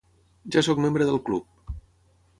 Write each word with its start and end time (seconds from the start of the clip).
Ja 0.55 0.63
soc 0.67 0.81
membre 0.85 1.07
del 1.11 1.21
club. 1.29 1.73